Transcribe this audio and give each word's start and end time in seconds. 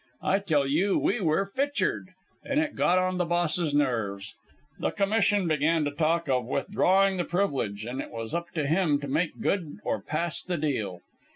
I 0.23 0.39
tell 0.39 0.65
you 0.65 0.97
we 0.97 1.19
were 1.21 1.45
fitchered; 1.45 2.09
and 2.43 2.59
it 2.59 2.73
got 2.73 2.97
on 2.97 3.19
the 3.19 3.23
Boss's 3.25 3.71
nerves. 3.71 4.33
The 4.79 4.89
Commission 4.89 5.47
began 5.47 5.83
to 5.85 5.91
talk 5.91 6.27
of 6.27 6.47
withdrawing 6.47 7.17
the 7.17 7.23
privilege, 7.23 7.85
an' 7.85 8.01
it 8.01 8.09
was 8.09 8.33
up 8.33 8.49
to 8.55 8.65
him 8.65 8.99
to 9.01 9.07
make 9.07 9.41
good 9.41 9.77
or 9.85 10.01
pass 10.01 10.41
the 10.41 10.57
deal. 10.57 11.01